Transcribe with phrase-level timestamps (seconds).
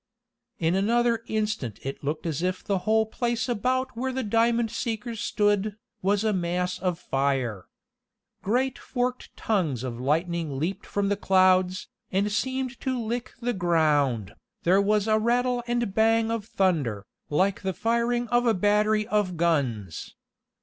[0.57, 5.19] In another instant it looked as if the whole place about where the diamond seekers
[5.21, 7.67] stood, was a mass of fire.
[8.41, 14.33] Great forked tongues of lightning leaped from the clouds, and seemed to lick the ground.
[14.63, 19.37] There was a rattle and bang of thunder, like the firing of a battery of
[19.37, 20.15] guns.